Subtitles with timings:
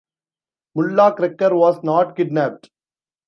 [0.73, 2.71] Mullah Krekar was not kidnapped.